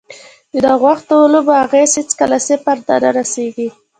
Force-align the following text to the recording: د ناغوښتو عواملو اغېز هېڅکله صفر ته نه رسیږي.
د 0.51 0.53
ناغوښتو 0.65 1.13
عواملو 1.21 1.51
اغېز 1.63 1.91
هېڅکله 1.99 2.37
صفر 2.47 2.77
ته 2.87 2.93
نه 3.03 3.09
رسیږي. 3.17 3.67